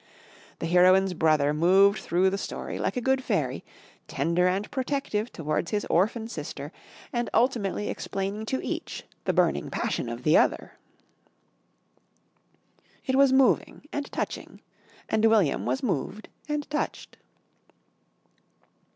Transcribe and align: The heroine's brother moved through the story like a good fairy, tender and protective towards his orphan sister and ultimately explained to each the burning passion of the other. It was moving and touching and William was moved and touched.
The 0.57 0.65
heroine's 0.65 1.13
brother 1.13 1.53
moved 1.53 1.99
through 1.99 2.31
the 2.31 2.37
story 2.39 2.79
like 2.79 2.97
a 2.97 3.01
good 3.01 3.23
fairy, 3.23 3.63
tender 4.07 4.47
and 4.47 4.65
protective 4.71 5.31
towards 5.31 5.69
his 5.69 5.85
orphan 5.91 6.27
sister 6.27 6.71
and 7.13 7.29
ultimately 7.35 7.87
explained 7.87 8.47
to 8.47 8.65
each 8.65 9.03
the 9.25 9.31
burning 9.33 9.69
passion 9.69 10.09
of 10.09 10.23
the 10.23 10.35
other. 10.35 10.71
It 13.05 13.15
was 13.15 13.31
moving 13.31 13.87
and 13.93 14.11
touching 14.11 14.61
and 15.07 15.23
William 15.25 15.67
was 15.67 15.83
moved 15.83 16.29
and 16.49 16.67
touched. 16.71 17.17